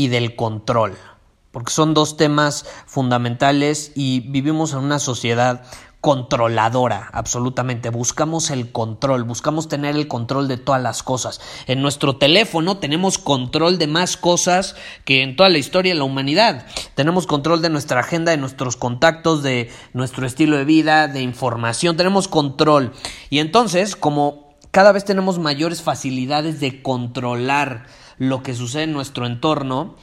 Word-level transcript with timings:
y 0.00 0.08
del 0.08 0.34
control, 0.34 0.96
porque 1.50 1.72
son 1.72 1.92
dos 1.92 2.16
temas 2.16 2.64
fundamentales 2.86 3.92
y 3.94 4.20
vivimos 4.20 4.72
en 4.72 4.78
una 4.78 4.98
sociedad 4.98 5.62
controladora, 6.00 7.10
absolutamente. 7.12 7.90
Buscamos 7.90 8.50
el 8.50 8.72
control, 8.72 9.24
buscamos 9.24 9.68
tener 9.68 9.96
el 9.96 10.08
control 10.08 10.48
de 10.48 10.56
todas 10.56 10.80
las 10.80 11.02
cosas. 11.02 11.42
En 11.66 11.82
nuestro 11.82 12.16
teléfono 12.16 12.78
tenemos 12.78 13.18
control 13.18 13.76
de 13.76 13.88
más 13.88 14.16
cosas 14.16 14.74
que 15.04 15.22
en 15.22 15.36
toda 15.36 15.50
la 15.50 15.58
historia 15.58 15.92
de 15.92 15.98
la 15.98 16.04
humanidad. 16.04 16.64
Tenemos 16.94 17.26
control 17.26 17.60
de 17.60 17.68
nuestra 17.68 18.00
agenda, 18.00 18.30
de 18.30 18.38
nuestros 18.38 18.76
contactos, 18.76 19.42
de 19.42 19.70
nuestro 19.92 20.24
estilo 20.26 20.56
de 20.56 20.64
vida, 20.64 21.08
de 21.08 21.20
información, 21.20 21.98
tenemos 21.98 22.26
control. 22.26 22.94
Y 23.28 23.40
entonces, 23.40 23.96
como 23.96 24.56
cada 24.70 24.92
vez 24.92 25.04
tenemos 25.04 25.38
mayores 25.38 25.82
facilidades 25.82 26.58
de 26.58 26.80
controlar 26.80 27.84
lo 28.20 28.42
que 28.42 28.54
sucede 28.54 28.82
en 28.82 28.92
nuestro 28.92 29.24
entorno, 29.24 29.96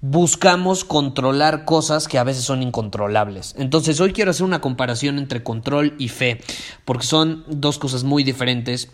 buscamos 0.00 0.84
controlar 0.84 1.64
cosas 1.64 2.06
que 2.06 2.18
a 2.18 2.24
veces 2.24 2.44
son 2.44 2.62
incontrolables. 2.62 3.56
Entonces 3.58 4.00
hoy 4.00 4.12
quiero 4.12 4.30
hacer 4.30 4.46
una 4.46 4.60
comparación 4.60 5.18
entre 5.18 5.42
control 5.42 5.96
y 5.98 6.08
fe, 6.08 6.40
porque 6.84 7.04
son 7.04 7.42
dos 7.48 7.80
cosas 7.80 8.04
muy 8.04 8.22
diferentes 8.22 8.92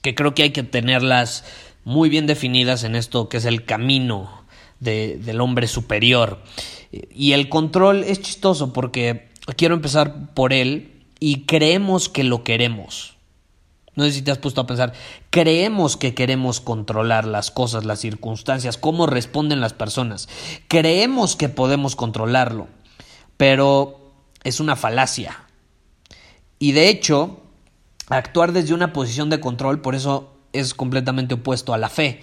que 0.00 0.14
creo 0.14 0.34
que 0.34 0.44
hay 0.44 0.50
que 0.50 0.62
tenerlas 0.62 1.44
muy 1.84 2.08
bien 2.08 2.26
definidas 2.26 2.84
en 2.84 2.96
esto 2.96 3.28
que 3.28 3.36
es 3.36 3.44
el 3.44 3.66
camino 3.66 4.44
del 4.80 5.38
hombre 5.42 5.66
superior. 5.66 6.42
Y 6.90 7.32
el 7.32 7.50
control 7.50 8.02
es 8.02 8.22
chistoso 8.22 8.72
porque 8.72 9.28
quiero 9.56 9.74
empezar 9.74 10.32
por 10.32 10.54
él 10.54 11.02
y 11.20 11.42
creemos 11.42 12.08
que 12.08 12.24
lo 12.24 12.44
queremos. 12.44 13.15
No 13.96 14.04
sé 14.04 14.12
si 14.12 14.22
te 14.22 14.30
has 14.30 14.38
puesto 14.38 14.60
a 14.60 14.66
pensar, 14.66 14.92
creemos 15.30 15.96
que 15.96 16.14
queremos 16.14 16.60
controlar 16.60 17.26
las 17.26 17.50
cosas, 17.50 17.86
las 17.86 17.98
circunstancias, 17.98 18.76
cómo 18.76 19.06
responden 19.06 19.60
las 19.60 19.72
personas. 19.72 20.28
Creemos 20.68 21.34
que 21.34 21.48
podemos 21.48 21.96
controlarlo, 21.96 22.68
pero 23.38 24.12
es 24.44 24.60
una 24.60 24.76
falacia. 24.76 25.46
Y 26.58 26.72
de 26.72 26.90
hecho, 26.90 27.40
actuar 28.08 28.52
desde 28.52 28.74
una 28.74 28.92
posición 28.92 29.30
de 29.30 29.40
control, 29.40 29.80
por 29.80 29.94
eso 29.94 30.36
es 30.52 30.74
completamente 30.74 31.34
opuesto 31.34 31.72
a 31.72 31.78
la 31.78 31.88
fe. 31.88 32.20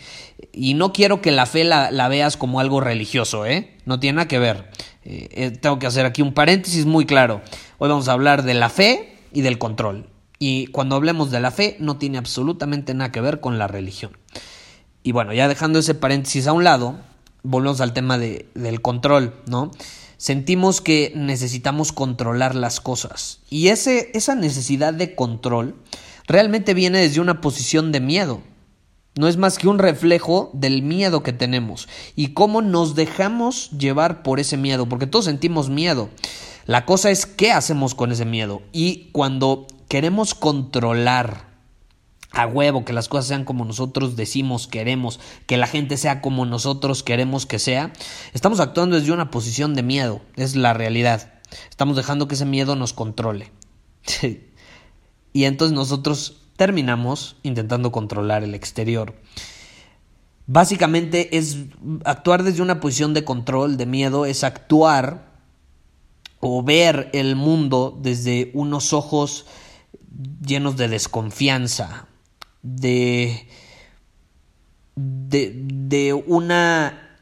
Y 0.52 0.76
no 0.76 0.94
quiero 0.94 1.22
que 1.22 1.31
la 1.31 1.47
fe 1.47 1.64
la, 1.64 2.08
veas 2.08 2.38
como 2.38 2.59
algo 2.59 2.81
religioso, 2.81 3.47
¿eh? 3.47 3.78
No 3.86 4.00
tiene 4.00 4.18
nada 4.18 4.28
que 4.28 4.40
ver. 4.40 4.70
Eh, 5.06 5.30
eh, 5.31 5.52
tengo 5.52 5.80
que 5.80 5.88
hacer 5.88 6.06
aquí 6.06 6.22
un 6.22 6.34
paréntesis 6.34 6.86
muy 6.86 7.06
claro. 7.06 7.42
Hoy 7.80 7.90
vamos 7.90 8.08
a 8.08 8.14
hablar 8.14 8.44
de 8.44 8.53
la 8.53 8.70
fe 8.70 9.18
y 9.31 9.42
del 9.42 9.58
control. 9.58 10.12
Y 10.40 10.68
cuando 10.68 10.96
hablemos 10.96 11.32
de 11.32 11.40
la 11.40 11.52
fe, 11.52 11.78
no 11.80 11.98
tiene 11.98 12.18
absolutamente 12.18 12.94
nada 12.94 13.12
que 13.12 13.22
ver 13.22 13.40
con 13.40 13.58
la 13.58 13.68
religión. 13.68 14.18
Y 15.04 15.12
bueno, 15.12 15.34
ya 15.34 15.48
dejando 15.48 15.80
ese 15.80 15.96
paréntesis 15.96 16.48
a 16.48 16.54
un 16.54 16.64
lado, 16.64 16.98
volvemos 17.44 17.82
al 17.82 17.94
tema 17.94 18.18
de, 18.18 18.48
del 18.56 18.82
control, 18.82 19.34
¿no? 19.48 19.72
Sentimos 20.18 20.80
que 20.80 21.12
necesitamos 21.16 21.92
controlar 21.92 22.56
las 22.56 22.80
cosas. 22.80 23.42
Y 23.50 23.68
ese, 23.68 24.12
esa 24.14 24.36
necesidad 24.36 24.94
de 24.94 25.16
control 25.16 25.76
realmente 26.28 26.74
viene 26.74 27.00
desde 27.00 27.20
una 27.20 27.42
posición 27.42 27.92
de 27.92 28.00
miedo. 28.00 28.42
No 29.16 29.28
es 29.28 29.38
más 29.38 29.58
que 29.58 29.68
un 29.68 29.80
reflejo 29.80 30.50
del 30.54 30.82
miedo 30.82 31.22
que 31.22 31.34
tenemos 31.34 31.88
y 32.16 32.30
cómo 32.30 32.62
nos 32.62 32.96
dejamos 32.96 33.70
llevar 33.72 34.24
por 34.24 34.40
ese 34.40 34.58
miedo, 34.58 34.88
porque 34.88 35.06
todos 35.06 35.26
sentimos 35.26 35.70
miedo. 35.70 36.10
La 36.66 36.86
cosa 36.86 37.12
es 37.12 37.26
qué 37.26 37.52
hacemos 37.52 37.94
con 37.94 38.12
ese 38.12 38.26
miedo. 38.26 38.62
Y 38.72 39.10
cuando 39.12 39.68
queremos 39.88 40.36
controlar 40.36 41.54
a 42.32 42.48
huevo, 42.48 42.84
que 42.84 42.94
las 42.94 43.08
cosas 43.08 43.28
sean 43.28 43.46
como 43.46 43.64
nosotros 43.64 44.16
decimos 44.16 44.68
queremos, 44.68 45.20
que 45.46 45.58
la 45.58 45.68
gente 45.68 45.98
sea 45.98 46.20
como 46.20 46.46
nosotros 46.46 47.04
queremos 47.04 47.46
que 47.46 47.60
sea, 47.60 47.94
estamos 48.34 48.60
actuando 48.60 49.00
desde 49.00 49.12
una 49.12 49.30
posición 49.30 49.76
de 49.76 49.84
miedo, 49.84 50.22
es 50.36 50.56
la 50.56 50.74
realidad. 50.74 51.34
Estamos 51.70 51.96
dejando 51.96 52.28
que 52.28 52.36
ese 52.36 52.46
miedo 52.46 52.76
nos 52.76 52.94
controle. 52.94 53.52
y 55.34 55.44
entonces 55.44 55.76
nosotros 55.76 56.38
terminamos 56.58 57.36
intentando 57.44 57.92
controlar 57.92 58.44
el 58.44 58.56
exterior. 58.56 59.16
Básicamente 60.46 61.38
es 61.38 61.58
actuar 62.04 62.44
desde 62.44 62.64
una 62.64 62.80
posición 62.80 63.14
de 63.14 63.24
control, 63.24 63.78
de 63.78 63.86
miedo, 63.86 64.26
es 64.26 64.44
actuar 64.44 65.32
o 66.40 66.64
ver 66.64 67.10
el 67.14 67.36
mundo 67.36 67.98
desde 68.02 68.52
unos 68.54 68.92
ojos 68.92 69.46
llenos 70.46 70.78
de 70.78 70.88
desconfianza, 70.88 72.07
de, 72.62 73.47
de, 74.96 76.13
una 76.13 77.18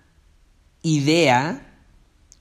idea 0.81 1.78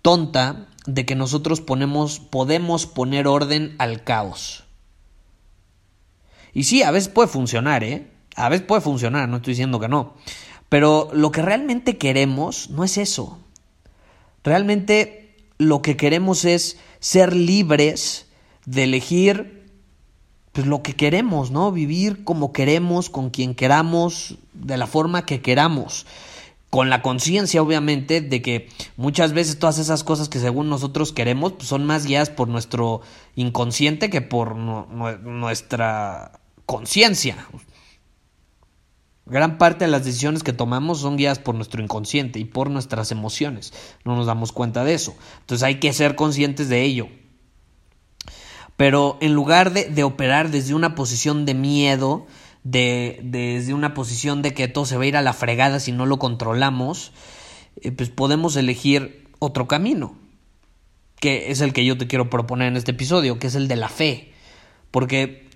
tonta 0.03 0.69
de 0.87 1.07
que 1.07 1.15
nosotros 1.15 1.61
ponemos, 1.61 2.21
podemos 2.21 2.87
poner 2.87 3.27
orden 3.27 3.75
al 3.79 4.05
caos. 4.05 4.65
Y 6.53 6.65
sí, 6.65 6.83
a 6.83 6.91
veces 6.91 7.09
puede 7.09 7.29
funcionar, 7.29 7.85
¿eh? 7.85 8.11
A 8.35 8.49
veces 8.49 8.67
puede 8.67 8.81
funcionar, 8.81 9.29
no 9.29 9.37
estoy 9.37 9.53
diciendo 9.53 9.79
que 9.79 9.89
no. 9.89 10.15
Pero 10.69 11.11
lo 11.13 11.31
que 11.31 11.43
realmente 11.43 11.99
queremos 11.99 12.71
no 12.71 12.85
es 12.85 12.97
eso. 12.99 13.39
Realmente 14.43 15.37
lo 15.59 15.83
que 15.83 15.97
queremos 15.97 16.45
es 16.45 16.79
ser 17.01 17.35
libres 17.37 18.29
de 18.65 18.85
elegir 18.85 19.60
pues 20.53 20.67
lo 20.67 20.83
que 20.83 20.95
queremos, 20.95 21.51
¿no? 21.51 21.71
Vivir 21.73 22.25
como 22.25 22.53
queremos, 22.53 23.09
con 23.11 23.31
quien 23.31 23.55
queramos, 23.55 24.37
de 24.53 24.77
la 24.77 24.87
forma 24.87 25.25
que 25.25 25.41
queramos. 25.41 26.07
Con 26.71 26.89
la 26.89 27.03
conciencia, 27.03 27.63
obviamente, 27.63 28.21
de 28.21 28.43
que 28.43 28.69
muchas 28.97 29.33
veces 29.33 29.59
todas 29.59 29.79
esas 29.79 30.05
cosas 30.05 30.29
que 30.29 30.39
según 30.39 30.69
nosotros 30.69 31.13
queremos 31.13 31.55
pues 31.55 31.69
son 31.69 31.85
más 31.85 32.07
guiadas 32.07 32.31
por 32.31 32.47
nuestro 32.49 33.01
inconsciente 33.35 34.09
que 34.09 34.21
por 34.21 34.55
nuestra 34.57 36.41
conciencia. 36.67 37.37
Gran 39.27 39.59
parte 39.59 39.85
de 39.85 39.91
las 39.91 40.05
decisiones 40.05 40.43
que 40.43 40.53
tomamos 40.53 41.01
son 41.01 41.17
guiadas 41.17 41.39
por 41.39 41.55
nuestro 41.55 41.83
inconsciente 41.83 42.41
y 42.41 42.45
por 42.45 42.71
nuestras 42.71 43.13
emociones. 43.13 43.73
No 44.05 44.17
nos 44.17 44.27
damos 44.27 44.51
cuenta 44.51 44.85
de 44.85 44.95
eso. 44.95 45.15
Entonces 45.41 45.63
hay 45.63 45.79
que 45.79 45.93
ser 45.93 46.17
conscientes 46.17 46.69
de 46.69 46.83
ello. 46.83 47.09
Pero 48.81 49.19
en 49.21 49.35
lugar 49.35 49.75
de, 49.75 50.05
operar 50.05 50.51
desde 50.51 50.73
una 50.73 50.95
posición 50.95 51.45
de 51.45 51.53
miedo, 51.53 52.27
de, 52.65 53.21
desde 53.23 53.75
una 53.75 53.93
posición 53.93 54.41
de 54.41 54.55
que 54.55 54.69
todo 54.69 54.87
se 54.87 54.97
va 54.97 55.03
a 55.03 55.07
ir 55.07 55.19
a 55.19 55.21
la 55.21 55.35
fregada 55.35 55.81
si 55.81 55.93
no 55.93 56.07
lo 56.07 56.19
controlamos, 56.19 57.13
eh, 57.83 57.93
pues 57.93 58.09
podemos 58.09 58.57
elegir 58.57 59.29
otro 59.39 59.69
camino, 59.69 60.17
que 61.17 61.51
es 61.51 61.61
el 61.61 61.75
que 61.75 61.85
yo 61.85 61.99
te 61.99 62.07
quiero 62.07 62.31
proponer 62.31 62.69
en 62.69 62.79
este 62.79 62.93
episodio, 62.93 63.39
que 63.39 63.49
es 63.49 63.55
el 63.55 63.69
de 63.69 63.77
la 63.77 63.91
fe. 63.91 64.33
Porque 64.91 65.47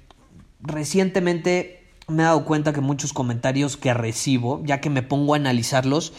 recientemente 0.61 1.83
me 2.09 2.25
he 2.25 2.27
dado 2.27 2.45
cuenta 2.45 2.75
que 2.75 2.83
muchos 2.83 3.15
comentarios 3.15 3.79
que 3.79 3.95
recibo, 3.95 4.61
ya 4.67 4.83
que 4.83 4.91
me 4.91 5.03
pongo 5.03 5.33
a 5.33 5.39
analizarlos, 5.39 6.13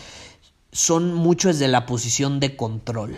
son 0.72 1.14
muchos 1.14 1.60
de 1.60 1.68
la 1.68 1.86
posición 1.86 2.40
de 2.40 2.56
control 2.56 3.16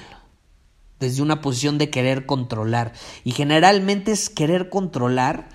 desde 1.00 1.22
una 1.22 1.42
posición 1.42 1.78
de 1.78 1.90
querer 1.90 2.26
controlar. 2.26 2.94
Y 3.24 3.32
generalmente 3.32 4.12
es 4.12 4.30
querer 4.30 4.70
controlar. 4.70 5.50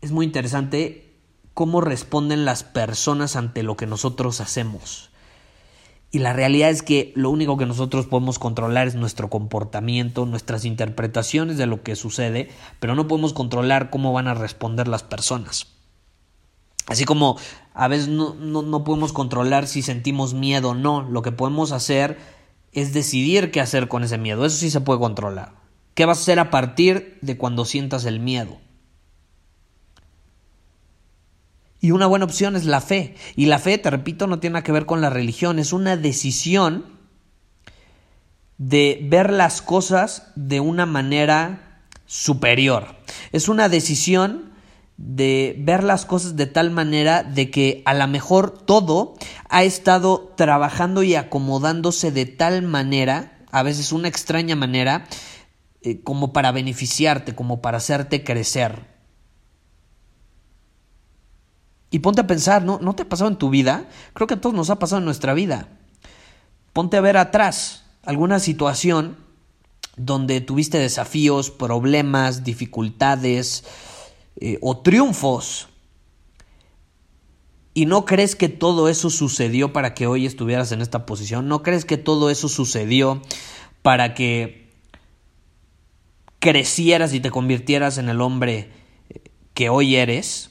Es 0.00 0.12
muy 0.12 0.26
interesante 0.26 1.14
cómo 1.54 1.80
responden 1.80 2.44
las 2.44 2.64
personas 2.64 3.36
ante 3.36 3.62
lo 3.62 3.76
que 3.76 3.86
nosotros 3.86 4.40
hacemos. 4.40 5.10
Y 6.14 6.18
la 6.18 6.34
realidad 6.34 6.68
es 6.68 6.82
que 6.82 7.12
lo 7.16 7.30
único 7.30 7.56
que 7.56 7.64
nosotros 7.64 8.06
podemos 8.06 8.38
controlar 8.38 8.86
es 8.86 8.94
nuestro 8.94 9.30
comportamiento, 9.30 10.26
nuestras 10.26 10.66
interpretaciones 10.66 11.56
de 11.56 11.66
lo 11.66 11.82
que 11.82 11.96
sucede, 11.96 12.50
pero 12.80 12.94
no 12.94 13.08
podemos 13.08 13.32
controlar 13.32 13.88
cómo 13.88 14.12
van 14.12 14.28
a 14.28 14.34
responder 14.34 14.88
las 14.88 15.02
personas. 15.02 15.68
Así 16.86 17.06
como 17.06 17.38
a 17.72 17.88
veces 17.88 18.08
no, 18.08 18.34
no, 18.34 18.84
podemos 18.84 19.14
controlar 19.14 19.66
si 19.66 19.80
sentimos 19.80 20.34
miedo 20.34 20.70
o 20.70 20.74
no, 20.74 21.00
lo 21.00 21.22
que 21.22 21.32
podemos 21.32 21.72
hacer 21.72 22.18
es 22.72 22.92
decidir 22.92 23.50
qué 23.50 23.60
hacer 23.60 23.88
con 23.88 24.02
ese 24.02 24.18
miedo. 24.18 24.44
Eso 24.44 24.56
sí 24.56 24.70
se 24.70 24.80
puede 24.80 25.00
controlar. 25.00 25.52
¿Qué 25.94 26.06
vas 26.06 26.18
a 26.18 26.22
hacer 26.22 26.38
a 26.38 26.50
partir 26.50 27.18
de 27.20 27.36
cuando 27.36 27.64
sientas 27.64 28.04
el 28.06 28.18
miedo? 28.18 28.58
Y 31.80 31.90
una 31.90 32.06
buena 32.06 32.24
opción 32.24 32.56
es 32.56 32.64
la 32.64 32.80
fe. 32.80 33.16
Y 33.36 33.46
la 33.46 33.58
fe, 33.58 33.76
te 33.76 33.90
repito, 33.90 34.26
no 34.26 34.38
tiene 34.38 34.54
nada 34.54 34.64
que 34.64 34.72
ver 34.72 34.86
con 34.86 35.00
la 35.00 35.10
religión. 35.10 35.58
Es 35.58 35.72
una 35.72 35.96
decisión 35.96 36.86
de 38.56 39.00
ver 39.02 39.32
las 39.32 39.60
cosas 39.60 40.30
de 40.36 40.60
una 40.60 40.86
manera 40.86 41.82
superior. 42.06 42.94
Es 43.32 43.48
una 43.48 43.68
decisión 43.68 44.51
de 44.96 45.56
ver 45.58 45.82
las 45.82 46.06
cosas 46.06 46.36
de 46.36 46.46
tal 46.46 46.70
manera 46.70 47.22
de 47.22 47.50
que 47.50 47.82
a 47.86 47.94
lo 47.94 48.06
mejor 48.06 48.50
todo 48.50 49.14
ha 49.48 49.62
estado 49.62 50.32
trabajando 50.36 51.02
y 51.02 51.14
acomodándose 51.14 52.12
de 52.12 52.26
tal 52.26 52.62
manera, 52.62 53.38
a 53.50 53.62
veces 53.62 53.92
una 53.92 54.08
extraña 54.08 54.56
manera, 54.56 55.06
eh, 55.82 56.02
como 56.02 56.32
para 56.32 56.52
beneficiarte, 56.52 57.34
como 57.34 57.60
para 57.60 57.78
hacerte 57.78 58.22
crecer. 58.22 58.86
Y 61.90 61.98
ponte 61.98 62.22
a 62.22 62.26
pensar, 62.26 62.64
¿no? 62.64 62.78
¿no 62.80 62.94
te 62.94 63.02
ha 63.02 63.08
pasado 63.08 63.28
en 63.28 63.36
tu 63.36 63.50
vida? 63.50 63.86
Creo 64.14 64.26
que 64.26 64.34
a 64.34 64.40
todos 64.40 64.54
nos 64.54 64.70
ha 64.70 64.78
pasado 64.78 65.00
en 65.00 65.04
nuestra 65.04 65.34
vida. 65.34 65.68
Ponte 66.72 66.96
a 66.96 67.02
ver 67.02 67.18
atrás 67.18 67.84
alguna 68.02 68.38
situación 68.38 69.18
donde 69.96 70.40
tuviste 70.40 70.78
desafíos, 70.78 71.50
problemas, 71.50 72.44
dificultades 72.44 73.64
eh, 74.40 74.58
o 74.60 74.78
triunfos. 74.78 75.68
¿Y 77.74 77.86
no 77.86 78.04
crees 78.04 78.36
que 78.36 78.48
todo 78.48 78.88
eso 78.88 79.08
sucedió 79.08 79.72
para 79.72 79.94
que 79.94 80.06
hoy 80.06 80.26
estuvieras 80.26 80.72
en 80.72 80.82
esta 80.82 81.06
posición? 81.06 81.48
¿No 81.48 81.62
crees 81.62 81.84
que 81.84 81.96
todo 81.96 82.28
eso 82.28 82.48
sucedió 82.48 83.22
para 83.80 84.14
que 84.14 84.70
crecieras 86.38 87.14
y 87.14 87.20
te 87.20 87.30
convirtieras 87.30 87.96
en 87.98 88.08
el 88.08 88.20
hombre 88.20 88.70
que 89.54 89.70
hoy 89.70 89.96
eres? 89.96 90.50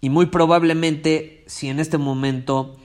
Y 0.00 0.10
muy 0.10 0.26
probablemente, 0.26 1.44
si 1.46 1.68
en 1.68 1.78
este 1.78 1.98
momento 1.98 2.76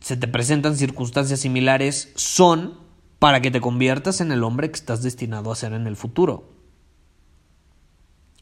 se 0.00 0.16
te 0.16 0.28
presentan 0.28 0.76
circunstancias 0.76 1.40
similares, 1.40 2.12
son 2.16 2.78
para 3.18 3.42
que 3.42 3.50
te 3.50 3.60
conviertas 3.60 4.20
en 4.20 4.32
el 4.32 4.44
hombre 4.44 4.70
que 4.70 4.76
estás 4.76 5.02
destinado 5.02 5.50
a 5.50 5.56
ser 5.56 5.72
en 5.72 5.86
el 5.86 5.96
futuro. 5.96 6.57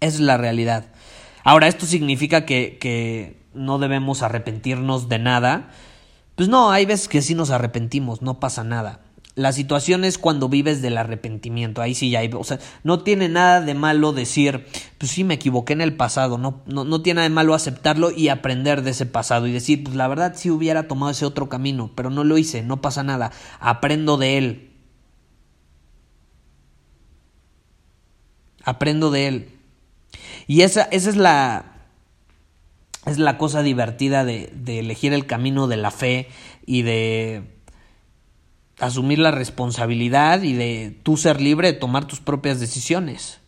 Es 0.01 0.21
la 0.21 0.37
realidad. 0.37 0.87
Ahora, 1.45 1.69
¿esto 1.69 1.87
significa 1.87 2.45
que, 2.45 2.79
que 2.79 3.41
no 3.55 3.79
debemos 3.79 4.23
arrepentirnos 4.23 5.09
de 5.09 5.19
nada? 5.19 5.71
Pues 6.35 6.49
no, 6.49 6.71
hay 6.71 6.85
veces 6.85 7.09
que 7.09 7.23
sí 7.23 7.35
nos 7.35 7.51
arrepentimos, 7.51 8.21
no 8.21 8.41
pasa 8.41 8.63
nada. 8.63 9.01
La 9.37 9.53
situación 9.53 10.05
es 10.05 10.17
cuando 10.17 10.49
vives 10.49 10.81
del 10.81 10.97
arrepentimiento. 10.97 11.83
Ahí 11.83 11.95
sí 11.95 12.09
ya 12.09 12.21
hay. 12.21 12.31
O 12.33 12.43
sea, 12.43 12.59
no 12.85 13.03
tiene 13.03 13.29
nada 13.29 13.61
de 13.61 13.75
malo 13.75 14.15
decir, 14.15 14.67
pues 14.97 15.13
sí 15.13 15.25
me 15.25 15.35
equivoqué 15.35 15.75
en 15.75 15.83
el 15.83 15.95
pasado. 15.95 16.39
No, 16.39 16.63
no, 16.65 16.85
no 16.85 17.03
tiene 17.03 17.17
nada 17.17 17.29
de 17.29 17.35
malo 17.35 17.53
aceptarlo 17.53 18.11
y 18.11 18.31
aprender 18.31 18.81
de 18.81 18.93
ese 18.93 19.05
pasado. 19.05 19.47
Y 19.47 19.53
decir, 19.53 19.85
pues 19.85 19.95
la 19.95 20.09
verdad 20.09 20.33
sí 20.37 20.51
hubiera 20.51 20.89
tomado 20.89 21.13
ese 21.13 21.27
otro 21.27 21.51
camino, 21.51 21.91
pero 21.95 22.09
no 22.09 22.25
lo 22.25 22.39
hice, 22.39 22.63
no 22.63 22.81
pasa 22.81 23.03
nada. 23.03 23.31
Aprendo 23.61 24.17
de 24.17 24.39
él. 24.39 24.71
Aprendo 28.65 29.11
de 29.11 29.29
él. 29.29 29.56
Y 30.47 30.63
esa, 30.63 30.83
esa 30.83 31.11
es 31.11 31.17
la. 31.17 31.73
Es 33.05 33.19
la 33.19 33.39
cosa 33.39 33.63
divertida 33.63 34.25
de, 34.25 34.53
de 34.53 34.81
elegir 34.81 35.13
el 35.13 35.27
camino 35.27 35.69
de 35.69 35.77
la 35.77 35.93
fe 35.93 36.29
y 36.67 36.83
de 36.83 37.45
asumir 38.81 39.21
la 39.21 39.31
responsabilidad 39.31 40.43
y 40.43 40.55
de 40.55 40.99
tú 41.03 41.17
ser 41.17 41.41
libre 41.41 41.73
de 41.73 41.79
tomar 41.79 42.07
tus 42.07 42.21
propias 42.21 42.59
decisiones. 42.59 43.39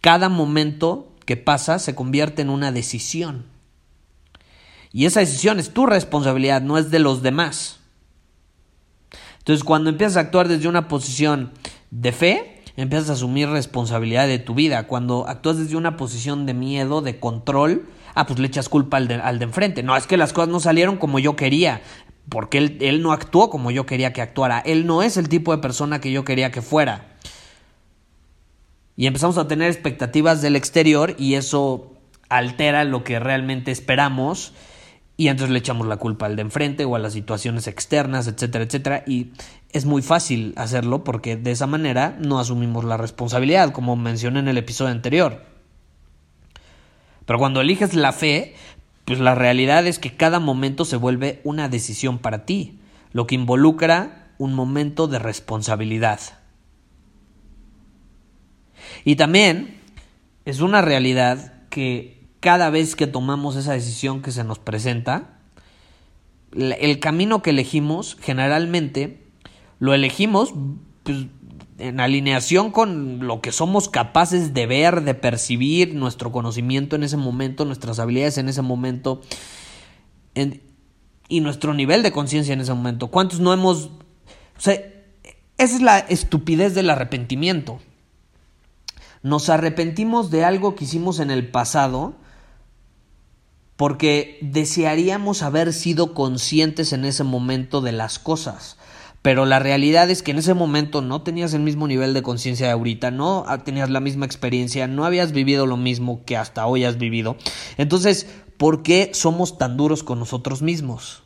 Cada 0.00 0.30
momento 0.30 1.12
que 1.26 1.36
pasa 1.36 1.78
se 1.78 1.94
convierte 1.94 2.42
en 2.42 2.50
una 2.50 2.72
decisión. 2.72 3.44
Y 4.92 5.06
esa 5.06 5.20
decisión 5.20 5.58
es 5.58 5.72
tu 5.72 5.86
responsabilidad, 5.86 6.62
no 6.62 6.78
es 6.78 6.90
de 6.90 6.98
los 6.98 7.22
demás. 7.22 7.80
Entonces, 9.38 9.64
cuando 9.64 9.90
empiezas 9.90 10.16
a 10.16 10.20
actuar 10.20 10.48
desde 10.48 10.68
una 10.68 10.88
posición 10.88 11.52
de 11.90 12.12
fe, 12.12 12.53
empiezas 12.76 13.10
a 13.10 13.12
asumir 13.14 13.48
responsabilidad 13.48 14.26
de 14.26 14.38
tu 14.38 14.54
vida. 14.54 14.86
Cuando 14.86 15.28
actúas 15.28 15.58
desde 15.58 15.76
una 15.76 15.96
posición 15.96 16.46
de 16.46 16.54
miedo, 16.54 17.02
de 17.02 17.20
control, 17.20 17.86
ah, 18.14 18.26
pues 18.26 18.38
le 18.38 18.46
echas 18.46 18.68
culpa 18.68 18.96
al 18.96 19.08
de, 19.08 19.14
al 19.14 19.38
de 19.38 19.44
enfrente. 19.44 19.82
No, 19.82 19.96
es 19.96 20.06
que 20.06 20.16
las 20.16 20.32
cosas 20.32 20.48
no 20.48 20.60
salieron 20.60 20.96
como 20.96 21.18
yo 21.18 21.36
quería 21.36 21.82
porque 22.28 22.58
él, 22.58 22.78
él 22.80 23.02
no 23.02 23.12
actuó 23.12 23.50
como 23.50 23.70
yo 23.70 23.86
quería 23.86 24.12
que 24.12 24.22
actuara, 24.22 24.60
él 24.60 24.86
no 24.86 25.02
es 25.02 25.16
el 25.16 25.28
tipo 25.28 25.54
de 25.54 25.60
persona 25.60 26.00
que 26.00 26.10
yo 26.10 26.24
quería 26.24 26.50
que 26.50 26.62
fuera. 26.62 27.16
Y 28.96 29.06
empezamos 29.06 29.38
a 29.38 29.48
tener 29.48 29.70
expectativas 29.70 30.40
del 30.40 30.56
exterior 30.56 31.14
y 31.18 31.34
eso 31.34 31.92
altera 32.28 32.84
lo 32.84 33.04
que 33.04 33.18
realmente 33.18 33.70
esperamos 33.70 34.52
y 35.16 35.28
entonces 35.28 35.52
le 35.52 35.60
echamos 35.60 35.86
la 35.86 35.96
culpa 35.96 36.26
al 36.26 36.36
de 36.36 36.42
enfrente 36.42 36.84
o 36.84 36.96
a 36.96 36.98
las 36.98 37.12
situaciones 37.12 37.68
externas, 37.68 38.26
etcétera, 38.26 38.64
etcétera. 38.64 39.04
Y 39.06 39.32
es 39.70 39.84
muy 39.84 40.02
fácil 40.02 40.54
hacerlo 40.56 41.04
porque 41.04 41.36
de 41.36 41.52
esa 41.52 41.66
manera 41.66 42.16
no 42.20 42.40
asumimos 42.40 42.84
la 42.84 42.96
responsabilidad, 42.96 43.72
como 43.72 43.94
mencioné 43.94 44.40
en 44.40 44.48
el 44.48 44.58
episodio 44.58 44.90
anterior. 44.90 45.44
Pero 47.26 47.38
cuando 47.38 47.60
eliges 47.60 47.94
la 47.94 48.12
fe, 48.12 48.54
pues 49.04 49.20
la 49.20 49.34
realidad 49.34 49.86
es 49.86 49.98
que 49.98 50.16
cada 50.16 50.40
momento 50.40 50.84
se 50.84 50.96
vuelve 50.96 51.40
una 51.44 51.68
decisión 51.68 52.18
para 52.18 52.44
ti, 52.44 52.80
lo 53.12 53.26
que 53.26 53.36
involucra 53.36 54.32
un 54.38 54.52
momento 54.52 55.06
de 55.06 55.20
responsabilidad. 55.20 56.20
Y 59.04 59.16
también 59.16 59.80
es 60.44 60.60
una 60.60 60.82
realidad 60.82 61.52
que 61.70 62.23
cada 62.44 62.68
vez 62.68 62.94
que 62.94 63.06
tomamos 63.06 63.56
esa 63.56 63.72
decisión 63.72 64.20
que 64.20 64.30
se 64.30 64.44
nos 64.44 64.58
presenta, 64.58 65.38
el 66.52 67.00
camino 67.00 67.40
que 67.40 67.48
elegimos 67.48 68.18
generalmente 68.20 69.24
lo 69.78 69.94
elegimos 69.94 70.52
pues, 71.04 71.26
en 71.78 72.00
alineación 72.00 72.70
con 72.70 73.26
lo 73.26 73.40
que 73.40 73.50
somos 73.50 73.88
capaces 73.88 74.52
de 74.52 74.66
ver, 74.66 75.04
de 75.04 75.14
percibir, 75.14 75.94
nuestro 75.94 76.32
conocimiento 76.32 76.96
en 76.96 77.04
ese 77.04 77.16
momento, 77.16 77.64
nuestras 77.64 77.98
habilidades 77.98 78.36
en 78.36 78.50
ese 78.50 78.60
momento 78.60 79.22
y 81.26 81.40
nuestro 81.40 81.72
nivel 81.72 82.02
de 82.02 82.12
conciencia 82.12 82.52
en 82.52 82.60
ese 82.60 82.74
momento. 82.74 83.08
¿Cuántos 83.08 83.40
no 83.40 83.54
hemos... 83.54 83.86
O 83.86 84.60
sea, 84.60 84.74
esa 84.74 85.76
es 85.76 85.80
la 85.80 85.98
estupidez 85.98 86.74
del 86.74 86.90
arrepentimiento. 86.90 87.80
Nos 89.22 89.48
arrepentimos 89.48 90.30
de 90.30 90.44
algo 90.44 90.74
que 90.74 90.84
hicimos 90.84 91.20
en 91.20 91.30
el 91.30 91.50
pasado 91.50 92.22
porque 93.76 94.38
desearíamos 94.40 95.42
haber 95.42 95.72
sido 95.72 96.14
conscientes 96.14 96.92
en 96.92 97.04
ese 97.04 97.24
momento 97.24 97.80
de 97.80 97.92
las 97.92 98.18
cosas 98.18 98.76
pero 99.24 99.46
la 99.46 99.58
realidad 99.58 100.10
es 100.10 100.22
que 100.22 100.32
en 100.32 100.36
ese 100.36 100.52
momento 100.52 101.00
no 101.00 101.22
tenías 101.22 101.54
el 101.54 101.62
mismo 101.62 101.88
nivel 101.88 102.12
de 102.12 102.22
conciencia 102.22 102.66
de 102.66 102.72
ahorita, 102.72 103.10
no 103.10 103.46
tenías 103.64 103.88
la 103.88 104.00
misma 104.00 104.26
experiencia, 104.26 104.86
no 104.86 105.06
habías 105.06 105.32
vivido 105.32 105.64
lo 105.64 105.78
mismo 105.78 106.26
que 106.26 106.36
hasta 106.36 106.66
hoy 106.66 106.84
has 106.84 106.98
vivido. 106.98 107.38
Entonces, 107.78 108.26
¿por 108.58 108.82
qué 108.82 109.12
somos 109.14 109.56
tan 109.56 109.78
duros 109.78 110.02
con 110.02 110.18
nosotros 110.18 110.60
mismos? 110.60 111.22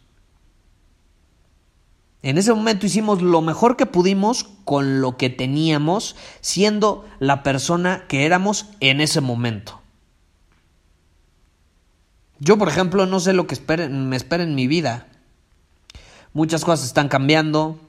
En 2.22 2.38
ese 2.38 2.54
momento 2.54 2.86
hicimos 2.86 3.20
lo 3.20 3.40
mejor 3.40 3.76
que 3.76 3.86
pudimos 3.86 4.44
con 4.62 5.00
lo 5.00 5.16
que 5.16 5.28
teníamos, 5.28 6.14
siendo 6.40 7.04
la 7.18 7.42
persona 7.42 8.04
que 8.06 8.24
éramos 8.24 8.66
en 8.78 9.00
ese 9.00 9.20
momento. 9.20 9.80
Yo, 12.40 12.56
por 12.56 12.68
ejemplo, 12.68 13.06
no 13.06 13.20
sé 13.20 13.32
lo 13.32 13.46
que 13.46 13.56
me 13.88 14.16
espera 14.16 14.42
en 14.42 14.54
mi 14.54 14.66
vida. 14.66 15.08
Muchas 16.32 16.64
cosas 16.64 16.86
están 16.86 17.08
cambiando, 17.08 17.80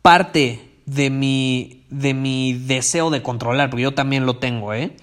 parte 0.00 0.70
de 0.86 1.10
mi, 1.10 1.84
de 1.90 2.14
mi 2.14 2.52
deseo 2.52 3.10
de 3.10 3.22
controlar, 3.22 3.70
porque 3.70 3.82
yo 3.82 3.94
también 3.94 4.26
lo 4.26 4.36
tengo, 4.36 4.74
¿eh? 4.74 4.96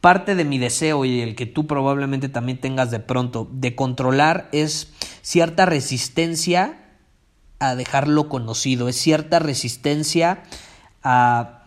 Parte 0.00 0.34
de 0.34 0.44
mi 0.44 0.58
deseo 0.58 1.04
y 1.04 1.20
el 1.20 1.34
que 1.34 1.46
tú 1.46 1.66
probablemente 1.66 2.28
también 2.28 2.58
tengas 2.58 2.90
de 2.90 3.00
pronto 3.00 3.48
de 3.50 3.74
controlar 3.74 4.48
es 4.52 4.92
cierta 5.22 5.66
resistencia 5.66 6.78
a 7.58 7.74
dejarlo 7.74 8.28
conocido, 8.28 8.88
es 8.88 8.96
cierta 8.96 9.38
resistencia 9.38 10.42
a 11.02 11.64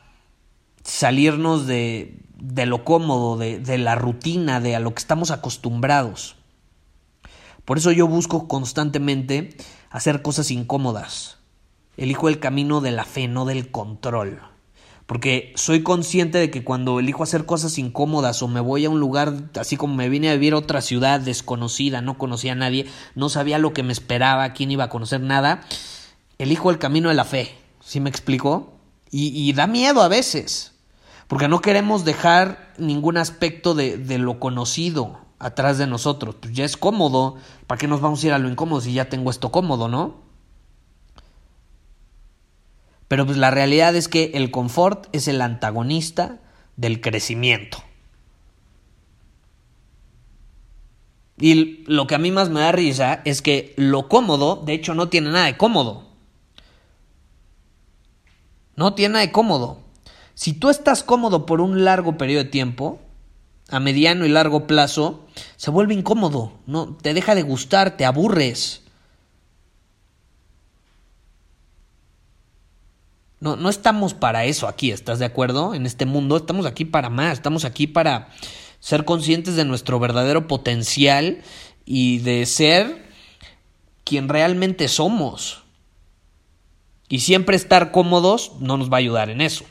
salirnos 0.83 1.65
de, 1.65 2.19
de 2.39 2.65
lo 2.65 2.83
cómodo, 2.83 3.37
de, 3.37 3.59
de 3.59 3.77
la 3.77 3.95
rutina, 3.95 4.59
de 4.59 4.75
a 4.75 4.79
lo 4.79 4.93
que 4.93 4.99
estamos 4.99 5.31
acostumbrados. 5.31 6.35
Por 7.65 7.77
eso 7.77 7.91
yo 7.91 8.07
busco 8.07 8.47
constantemente 8.47 9.57
hacer 9.89 10.21
cosas 10.21 10.51
incómodas. 10.51 11.37
Elijo 11.97 12.29
el 12.29 12.39
camino 12.39 12.79
de 12.79 12.91
la 12.91 13.03
fe, 13.03 13.27
no 13.27 13.45
del 13.45 13.71
control. 13.71 14.39
Porque 15.07 15.53
soy 15.55 15.83
consciente 15.83 16.37
de 16.37 16.51
que 16.51 16.65
cuando 16.65 16.99
elijo 16.99 17.23
hacer 17.23 17.45
cosas 17.45 17.77
incómodas 17.77 18.43
o 18.43 18.47
me 18.49 18.59
voy 18.59 18.85
a 18.85 18.89
un 18.89 18.99
lugar, 18.99 19.33
así 19.57 19.77
como 19.77 19.95
me 19.95 20.09
vine 20.09 20.29
a 20.29 20.33
vivir 20.33 20.53
a 20.53 20.57
otra 20.57 20.81
ciudad 20.81 21.21
desconocida, 21.21 22.01
no 22.01 22.17
conocía 22.17 22.51
a 22.51 22.55
nadie, 22.55 22.87
no 23.15 23.29
sabía 23.29 23.57
lo 23.57 23.73
que 23.73 23.83
me 23.83 23.93
esperaba, 23.93 24.51
quién 24.51 24.69
iba 24.69 24.83
a 24.83 24.89
conocer 24.89 25.21
nada, 25.21 25.61
elijo 26.37 26.71
el 26.71 26.77
camino 26.77 27.07
de 27.09 27.15
la 27.15 27.23
fe. 27.23 27.55
¿Sí 27.79 28.01
me 28.01 28.09
explico? 28.09 28.73
Y, 29.09 29.27
y 29.27 29.53
da 29.53 29.65
miedo 29.65 30.01
a 30.01 30.09
veces, 30.09 30.73
porque 31.27 31.47
no 31.47 31.61
queremos 31.61 32.05
dejar 32.05 32.73
ningún 32.77 33.17
aspecto 33.17 33.73
de, 33.73 33.97
de 33.97 34.17
lo 34.17 34.39
conocido 34.39 35.19
atrás 35.39 35.77
de 35.77 35.87
nosotros. 35.87 36.35
Pues 36.39 36.53
ya 36.53 36.65
es 36.65 36.77
cómodo, 36.77 37.35
¿para 37.67 37.79
qué 37.79 37.87
nos 37.87 38.01
vamos 38.01 38.23
a 38.23 38.27
ir 38.27 38.33
a 38.33 38.39
lo 38.39 38.49
incómodo 38.49 38.81
si 38.81 38.93
ya 38.93 39.09
tengo 39.09 39.29
esto 39.29 39.51
cómodo, 39.51 39.87
no? 39.87 40.27
Pero 43.07 43.25
pues 43.25 43.37
la 43.37 43.51
realidad 43.51 43.95
es 43.95 44.07
que 44.07 44.31
el 44.33 44.51
confort 44.51 45.07
es 45.13 45.27
el 45.27 45.41
antagonista 45.41 46.39
del 46.75 47.01
crecimiento. 47.01 47.77
Y 51.39 51.83
lo 51.85 52.07
que 52.07 52.15
a 52.15 52.17
mí 52.17 52.31
más 52.31 52.49
me 52.49 52.61
da 52.61 52.71
risa 52.71 53.21
es 53.23 53.41
que 53.41 53.73
lo 53.77 54.09
cómodo, 54.09 54.55
de 54.57 54.73
hecho, 54.73 54.95
no 54.95 55.07
tiene 55.09 55.29
nada 55.29 55.45
de 55.45 55.55
cómodo. 55.55 56.07
No 58.75 58.95
tiene 58.95 59.13
nada 59.13 59.25
de 59.25 59.31
cómodo. 59.31 59.86
Si 60.37 60.53
tú 60.53 60.69
estás 60.69 61.01
cómodo 61.01 61.47
por 61.47 61.61
un 61.61 61.83
largo 61.83 62.15
periodo 62.15 62.43
de 62.43 62.49
tiempo, 62.51 62.99
a 63.69 63.79
mediano 63.79 64.23
y 64.23 64.29
largo 64.29 64.67
plazo, 64.67 65.25
se 65.55 65.71
vuelve 65.71 65.95
incómodo, 65.95 66.51
no 66.67 66.95
te 66.95 67.15
deja 67.15 67.33
de 67.33 67.41
gustar, 67.41 67.97
te 67.97 68.05
aburres. 68.05 68.83
No, 73.39 73.55
no 73.55 73.67
estamos 73.67 74.13
para 74.13 74.45
eso 74.45 74.67
aquí, 74.67 74.91
¿estás 74.91 75.17
de 75.17 75.25
acuerdo? 75.25 75.73
En 75.73 75.87
este 75.87 76.05
mundo 76.05 76.37
estamos 76.37 76.67
aquí 76.67 76.85
para 76.85 77.09
más, 77.09 77.33
estamos 77.33 77.65
aquí 77.65 77.87
para 77.87 78.29
ser 78.79 79.05
conscientes 79.05 79.55
de 79.55 79.65
nuestro 79.65 79.99
verdadero 79.99 80.47
potencial 80.47 81.41
y 81.83 82.19
de 82.19 82.45
ser 82.45 83.07
quien 84.03 84.29
realmente 84.29 84.87
somos. 84.87 85.63
Y 87.09 87.21
siempre 87.21 87.55
estar 87.55 87.91
cómodos 87.91 88.51
no 88.59 88.77
nos 88.77 88.91
va 88.91 88.97
a 88.97 88.99
ayudar 88.99 89.31
en 89.31 89.41
eso. 89.41 89.65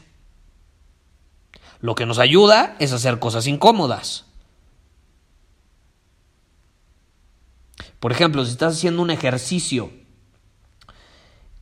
Lo 1.87 1.95
que 1.95 2.05
nos 2.05 2.19
ayuda 2.19 2.75
es 2.81 2.93
hacer 2.93 3.21
cosas 3.21 3.47
incómodas. 3.47 4.25
Por 8.00 8.11
ejemplo, 8.11 8.45
si 8.45 8.50
estás 8.50 8.75
haciendo 8.75 9.02
un 9.02 9.12
ejercicio 9.12 9.93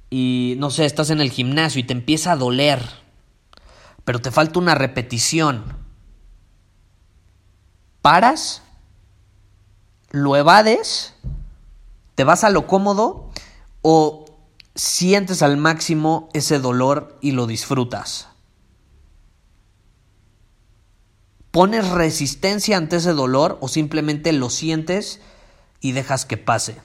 y 0.08 0.54
no 0.56 0.70
sé, 0.70 0.86
estás 0.86 1.10
en 1.10 1.20
el 1.20 1.30
gimnasio 1.30 1.78
y 1.78 1.84
te 1.84 1.92
empieza 1.92 2.32
a 2.32 2.36
doler, 2.36 2.80
pero 4.06 4.18
te 4.18 4.30
falta 4.30 4.58
una 4.58 4.74
repetición, 4.74 5.62
paras, 8.00 8.62
lo 10.08 10.36
evades, 10.36 11.12
te 12.14 12.24
vas 12.24 12.44
a 12.44 12.50
lo 12.50 12.66
cómodo 12.66 13.28
o 13.82 14.24
sientes 14.74 15.42
al 15.42 15.58
máximo 15.58 16.30
ese 16.32 16.60
dolor 16.60 17.18
y 17.20 17.32
lo 17.32 17.46
disfrutas. 17.46 18.28
¿Pones 21.54 21.88
resistencia 21.88 22.76
ante 22.76 22.96
ese 22.96 23.12
dolor 23.12 23.58
o 23.60 23.68
simplemente 23.68 24.32
lo 24.32 24.50
sientes 24.50 25.20
y 25.78 25.92
dejas 25.92 26.26
que 26.26 26.36
pase? 26.36 26.82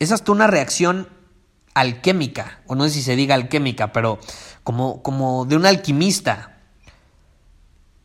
es 0.00 0.12
una 0.26 0.48
reacción 0.48 1.08
alquémica, 1.74 2.60
o 2.66 2.74
no 2.74 2.82
sé 2.82 2.90
si 2.90 3.02
se 3.02 3.14
diga 3.14 3.36
alquémica, 3.36 3.92
pero 3.92 4.18
como, 4.64 5.00
como 5.00 5.44
de 5.44 5.54
un 5.54 5.64
alquimista. 5.64 6.58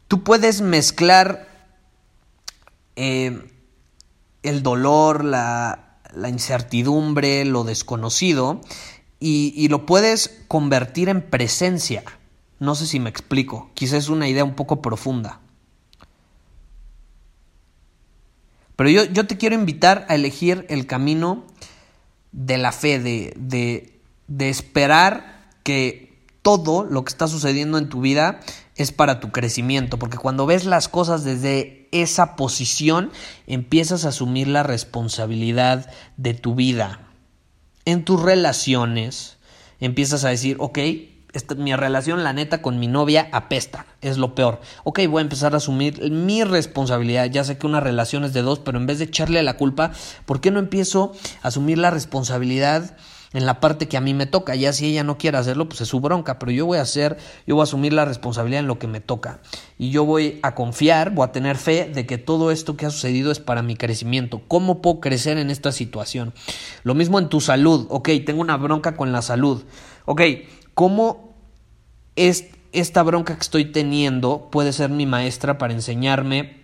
Tú 0.07 0.23
puedes 0.23 0.61
mezclar 0.61 1.47
eh, 2.95 3.49
el 4.43 4.61
dolor, 4.61 5.25
la, 5.25 5.97
la, 6.13 6.29
incertidumbre, 6.29 7.45
lo 7.45 7.63
desconocido, 7.63 8.61
y, 9.27 9.67
lo 9.69 9.87
puedes 9.87 10.43
convertir 10.47 11.09
en 11.09 11.23
presencia. 11.23 12.03
No 12.59 12.75
sé 12.75 12.85
si 12.85 12.99
me 12.99 13.09
explico, 13.09 13.71
quizás 13.73 14.03
es 14.03 14.09
una 14.09 14.27
idea 14.27 14.43
un 14.43 14.53
poco 14.53 14.83
profunda. 14.83 15.39
Pero 18.75 18.91
yo, 18.91 19.05
yo 19.05 19.25
te 19.25 19.37
quiero 19.37 19.55
invitar 19.55 20.05
a 20.09 20.15
elegir 20.15 20.67
el 20.69 20.85
camino 20.85 21.43
de 22.33 22.59
la 22.59 22.71
fe, 22.71 22.99
de, 22.99 23.33
de, 23.35 23.99
de 24.27 24.49
esperar 24.49 25.49
que 25.63 26.23
todo 26.43 26.83
lo 26.83 27.03
que 27.03 27.09
está 27.09 27.27
sucediendo 27.27 27.79
en 27.79 27.89
tu 27.89 28.01
vida 28.01 28.41
es 28.75 28.91
para 28.91 29.19
tu 29.19 29.31
crecimiento, 29.31 29.97
porque 29.97 30.19
cuando 30.19 30.45
ves 30.45 30.65
las 30.65 30.87
cosas 30.87 31.23
desde 31.23 31.89
esa 31.91 32.35
posición, 32.35 33.11
empiezas 33.47 34.05
a 34.05 34.09
asumir 34.09 34.49
la 34.49 34.61
responsabilidad 34.61 35.89
de 36.17 36.35
tu 36.35 36.53
vida. 36.53 36.99
En 37.85 38.03
tus 38.03 38.21
relaciones, 38.21 39.37
empiezas 39.79 40.25
a 40.25 40.29
decir, 40.29 40.57
ok, 40.59 40.79
mi 41.57 41.75
relación, 41.75 42.23
la 42.23 42.33
neta, 42.33 42.61
con 42.61 42.79
mi 42.79 42.87
novia 42.87 43.27
apesta, 43.31 43.85
es 44.01 44.17
lo 44.17 44.35
peor. 44.35 44.61
Ok, 44.83 45.01
voy 45.09 45.19
a 45.19 45.21
empezar 45.21 45.53
a 45.53 45.57
asumir 45.57 46.11
mi 46.11 46.43
responsabilidad. 46.43 47.25
Ya 47.25 47.43
sé 47.43 47.57
que 47.57 47.67
una 47.67 47.79
relación 47.79 48.23
es 48.23 48.33
de 48.33 48.41
dos, 48.41 48.59
pero 48.59 48.77
en 48.77 48.85
vez 48.85 48.99
de 48.99 49.05
echarle 49.05 49.43
la 49.43 49.57
culpa, 49.57 49.91
¿por 50.25 50.41
qué 50.41 50.51
no 50.51 50.59
empiezo 50.59 51.13
a 51.41 51.49
asumir 51.49 51.77
la 51.77 51.91
responsabilidad? 51.91 52.97
En 53.33 53.45
la 53.45 53.59
parte 53.59 53.87
que 53.87 53.97
a 53.97 54.01
mí 54.01 54.13
me 54.13 54.25
toca. 54.25 54.55
Ya 54.55 54.73
si 54.73 54.87
ella 54.87 55.03
no 55.03 55.17
quiere 55.17 55.37
hacerlo, 55.37 55.67
pues 55.67 55.81
es 55.81 55.87
su 55.87 55.99
bronca, 55.99 56.39
pero 56.39 56.51
yo 56.51 56.65
voy 56.65 56.77
a 56.77 56.81
hacer, 56.81 57.17
yo 57.45 57.55
voy 57.55 57.61
a 57.61 57.63
asumir 57.63 57.93
la 57.93 58.05
responsabilidad 58.05 58.61
en 58.61 58.67
lo 58.67 58.79
que 58.79 58.87
me 58.87 59.01
toca. 59.01 59.39
Y 59.77 59.89
yo 59.89 60.05
voy 60.05 60.39
a 60.43 60.55
confiar, 60.55 61.13
voy 61.13 61.25
a 61.25 61.31
tener 61.31 61.57
fe 61.57 61.89
de 61.93 62.05
que 62.05 62.17
todo 62.17 62.51
esto 62.51 62.77
que 62.77 62.85
ha 62.85 62.89
sucedido 62.89 63.31
es 63.31 63.39
para 63.39 63.61
mi 63.61 63.75
crecimiento. 63.75 64.41
¿Cómo 64.47 64.81
puedo 64.81 64.99
crecer 64.99 65.37
en 65.37 65.49
esta 65.49 65.71
situación? 65.71 66.33
Lo 66.83 66.95
mismo 66.95 67.19
en 67.19 67.29
tu 67.29 67.41
salud. 67.41 67.87
Ok, 67.89 68.09
tengo 68.25 68.41
una 68.41 68.57
bronca 68.57 68.95
con 68.95 69.11
la 69.11 69.21
salud. 69.21 69.63
Ok, 70.05 70.21
¿cómo 70.73 71.35
es, 72.15 72.49
esta 72.71 73.03
bronca 73.03 73.35
que 73.35 73.41
estoy 73.41 73.65
teniendo 73.65 74.49
puede 74.51 74.73
ser 74.73 74.89
mi 74.89 75.05
maestra 75.05 75.57
para 75.57 75.73
enseñarme 75.73 76.63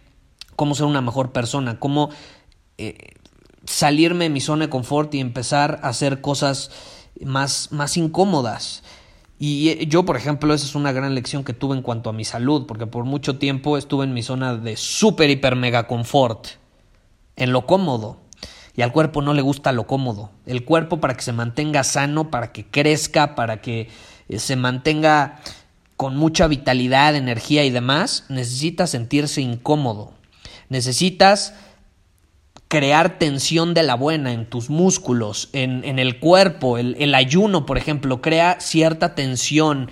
cómo 0.55 0.75
ser 0.75 0.85
una 0.85 1.01
mejor 1.01 1.31
persona, 1.31 1.79
cómo 1.79 2.09
eh, 2.77 3.13
salirme 3.71 4.25
de 4.25 4.29
mi 4.29 4.41
zona 4.41 4.65
de 4.65 4.69
confort 4.69 5.13
y 5.13 5.19
empezar 5.19 5.79
a 5.83 5.89
hacer 5.89 6.21
cosas 6.21 6.71
más, 7.23 7.71
más 7.71 7.97
incómodas. 7.97 8.83
Y 9.39 9.69
eh, 9.69 9.87
yo, 9.87 10.05
por 10.05 10.17
ejemplo, 10.17 10.53
esa 10.53 10.65
es 10.65 10.75
una 10.75 10.91
gran 10.91 11.15
lección 11.15 11.43
que 11.43 11.53
tuve 11.53 11.75
en 11.75 11.81
cuanto 11.81 12.09
a 12.09 12.13
mi 12.13 12.25
salud, 12.25 12.65
porque 12.67 12.85
por 12.85 13.05
mucho 13.05 13.37
tiempo 13.37 13.77
estuve 13.77 14.05
en 14.05 14.13
mi 14.13 14.21
zona 14.21 14.55
de 14.55 14.75
súper, 14.75 15.29
hiper, 15.29 15.55
mega 15.55 15.87
confort, 15.87 16.47
en 17.35 17.51
lo 17.51 17.65
cómodo. 17.65 18.17
Y 18.75 18.83
al 18.83 18.91
cuerpo 18.91 19.21
no 19.21 19.33
le 19.33 19.41
gusta 19.41 19.71
lo 19.71 19.87
cómodo. 19.87 20.29
El 20.45 20.63
cuerpo 20.63 20.99
para 20.99 21.15
que 21.15 21.23
se 21.23 21.33
mantenga 21.33 21.83
sano, 21.83 22.29
para 22.29 22.51
que 22.51 22.65
crezca, 22.65 23.35
para 23.35 23.61
que 23.61 23.89
eh, 24.29 24.39
se 24.39 24.55
mantenga 24.55 25.39
con 25.97 26.15
mucha 26.15 26.47
vitalidad, 26.47 27.15
energía 27.15 27.63
y 27.63 27.69
demás, 27.69 28.25
necesitas 28.29 28.89
sentirse 28.89 29.41
incómodo. 29.41 30.13
Necesitas 30.69 31.53
crear 32.71 33.19
tensión 33.19 33.73
de 33.73 33.83
la 33.83 33.95
buena 33.95 34.31
en 34.31 34.45
tus 34.45 34.69
músculos, 34.69 35.49
en, 35.51 35.99
el 35.99 36.19
cuerpo. 36.19 36.77
El, 36.77 37.13
ayuno, 37.13 37.65
por 37.65 37.77
ejemplo, 37.77 38.21
crea 38.21 38.61
cierta 38.61 39.13
tensión. 39.13 39.91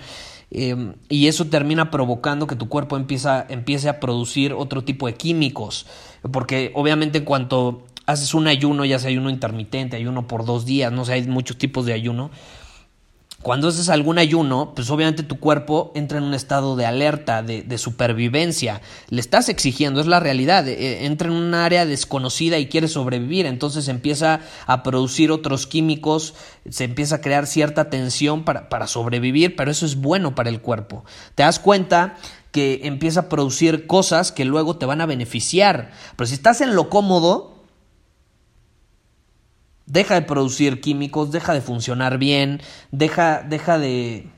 Eh, 0.50 0.94
y 1.10 1.26
eso 1.26 1.44
termina 1.48 1.90
provocando 1.90 2.46
que 2.46 2.56
tu 2.56 2.70
cuerpo 2.70 2.96
empieza, 2.96 3.44
empiece 3.50 3.90
a 3.90 4.00
producir 4.00 4.54
otro 4.54 4.82
tipo 4.82 5.06
de 5.06 5.12
químicos. 5.12 5.84
Porque 6.32 6.72
obviamente 6.74 7.18
en 7.18 7.26
cuanto 7.26 7.84
haces 8.06 8.32
un 8.32 8.48
ayuno, 8.48 8.86
ya 8.86 8.98
sea 8.98 9.10
ayuno 9.10 9.28
intermitente, 9.28 9.98
ayuno 9.98 10.26
por 10.26 10.46
dos 10.46 10.64
días, 10.64 10.90
no 10.90 11.04
sé, 11.04 11.12
hay 11.12 11.28
muchos 11.28 11.58
tipos 11.58 11.84
de 11.84 11.92
ayuno. 11.92 12.30
Cuando 13.42 13.68
haces 13.68 13.88
algún 13.88 14.18
ayuno, 14.18 14.74
pues 14.74 14.90
obviamente 14.90 15.22
tu 15.22 15.40
cuerpo 15.40 15.92
entra 15.94 16.18
en 16.18 16.24
un 16.24 16.34
estado 16.34 16.76
de 16.76 16.84
alerta, 16.84 17.42
de, 17.42 17.78
supervivencia. 17.78 18.82
Le 19.08 19.18
estás 19.18 19.48
exigiendo, 19.48 20.02
es 20.02 20.06
la 20.06 20.20
realidad. 20.20 20.68
Eh, 20.68 21.06
entra 21.06 21.28
en 21.28 21.34
un 21.34 21.54
área 21.54 21.86
desconocida 21.86 22.58
y 22.58 22.66
quiere 22.66 22.86
sobrevivir. 22.86 23.46
Entonces 23.46 23.88
empieza 23.88 24.40
a 24.66 24.82
producir 24.82 25.30
otros 25.30 25.66
químicos, 25.66 26.34
se 26.68 26.84
empieza 26.84 27.16
a 27.16 27.20
crear 27.22 27.46
cierta 27.46 27.88
tensión 27.88 28.44
para, 28.44 28.68
para 28.68 28.86
sobrevivir, 28.86 29.56
pero 29.56 29.70
eso 29.70 29.86
es 29.86 29.96
bueno 29.96 30.34
para 30.34 30.50
el 30.50 30.60
cuerpo. 30.60 31.06
Te 31.34 31.42
das 31.42 31.58
cuenta 31.58 32.16
que 32.52 32.80
empieza 32.84 33.20
a 33.20 33.28
producir 33.30 33.86
cosas 33.86 34.32
que 34.32 34.44
luego 34.44 34.76
te 34.76 34.84
van 34.84 35.00
a 35.00 35.06
beneficiar. 35.06 35.92
Pero 36.14 36.26
si 36.26 36.34
estás 36.34 36.60
en 36.60 36.74
lo 36.74 36.90
cómodo, 36.90 37.49
deja 39.90 40.14
de 40.14 40.22
producir 40.22 40.80
químicos, 40.80 41.32
deja 41.32 41.52
de 41.52 41.60
funcionar 41.60 42.18
bien, 42.18 42.60
deja, 42.92 43.42
deja 43.42 43.78
de, 43.78 44.28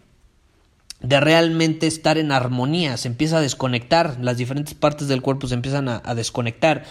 de 1.01 1.21
realmente 1.21 1.87
estar 1.87 2.17
en 2.17 2.33
armonía, 2.33 2.97
se 2.97 3.09
empieza 3.09 3.39
a 3.39 3.41
desconectar, 3.43 4.17
las 4.21 4.39
diferentes 4.39 4.75
partes 4.75 5.09
del 5.09 5.21
cuerpo 5.21 5.47
se 5.47 5.55
empiezan 5.55 5.89
a, 5.89 6.15
desconectar. 6.15 6.85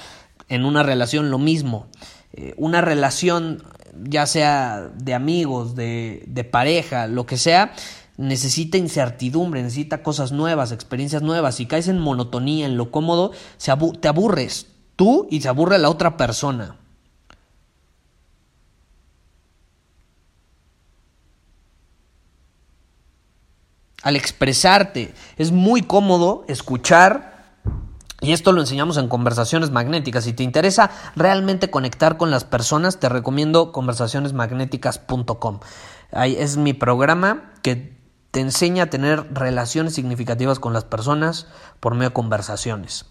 En 0.48 0.66
una 0.66 0.84
relación 0.84 1.32
lo 1.32 1.40
mismo. 1.40 1.88
Eh, 2.34 2.54
una 2.58 2.82
relación, 2.82 3.64
ya 4.04 4.26
sea 4.26 4.90
de 4.96 5.14
amigos, 5.14 5.76
de, 5.76 6.24
de 6.28 6.44
pareja, 6.44 7.08
lo 7.08 7.26
que 7.26 7.38
sea, 7.38 7.74
necesita 8.18 8.78
incertidumbre, 8.78 9.64
necesita 9.64 10.04
cosas 10.04 10.34
nuevas, 10.34 10.74
experiencias 10.74 11.22
nuevas. 11.22 11.56
Si 11.56 11.66
caes 11.66 11.88
en 11.88 12.00
monotonía, 12.00 12.66
en 12.66 12.76
lo 12.76 12.92
cómodo, 12.92 13.32
se 13.58 13.72
te 14.02 14.08
aburres 14.08 14.68
tú 14.98 15.28
y 15.32 15.40
se 15.42 15.48
aburre 15.48 15.80
la 15.80 15.90
otra 15.90 16.18
persona. 16.18 16.81
Al 24.04 24.16
expresarte, 24.16 25.14
es 25.38 25.52
muy 25.52 25.84
cómodo 25.84 26.44
escuchar 26.48 27.32
y 28.22 28.34
esto 28.34 28.52
lo 28.52 28.62
enseñamos 28.62 28.98
en 28.98 29.08
conversaciones 29.08 29.72
magnéticas. 29.72 30.26
Si 30.26 30.34
te 30.34 30.44
interesa 30.44 30.92
realmente 31.16 31.72
conectar 31.72 32.18
con 32.18 32.30
las 32.30 32.44
personas, 32.44 33.00
te 33.00 33.10
recomiendo 33.10 33.72
conversacionesmagnéticas.com. 33.72 35.60
Es 36.14 36.58
mi 36.58 36.74
programa 36.74 37.52
que 37.64 37.98
te 38.30 38.40
enseña 38.40 38.84
a 38.84 38.90
tener 38.92 39.34
relaciones 39.34 39.96
significativas 39.96 40.60
con 40.60 40.72
las 40.72 40.84
personas 40.84 41.48
por 41.80 41.96
medio 41.96 42.10
de 42.10 42.14
conversaciones. 42.14 43.08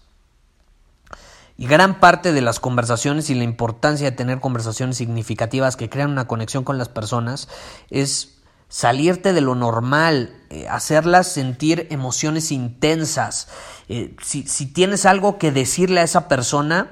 Y 1.57 1.67
gran 1.67 1.99
parte 1.99 2.31
de 2.31 2.41
las 2.41 2.61
conversaciones 2.61 3.29
y 3.29 3.35
la 3.35 3.43
importancia 3.43 4.09
de 4.09 4.15
tener 4.15 4.39
conversaciones 4.39 4.95
significativas 4.95 5.75
que 5.75 5.89
crean 5.89 6.11
una 6.11 6.25
conexión 6.25 6.63
con 6.63 6.77
las 6.77 6.89
personas 6.89 7.49
es 7.89 8.40
salirte 8.71 9.33
de 9.33 9.41
lo 9.41 9.53
normal, 9.53 10.33
eh, 10.49 10.67
hacerlas 10.69 11.27
sentir 11.27 11.87
emociones 11.91 12.53
intensas. 12.53 13.49
Eh, 13.89 14.15
si, 14.23 14.65
tienes 14.65 15.05
algo 15.05 15.37
que 15.37 15.51
decirle 15.51 15.99
a 15.99 16.03
esa 16.03 16.29
persona, 16.29 16.89